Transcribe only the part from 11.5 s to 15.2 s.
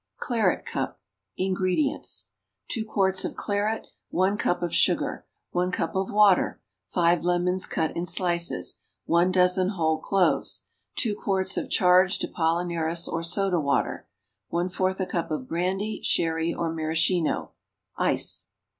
of charged Apollinaris or soda water. 1/4 a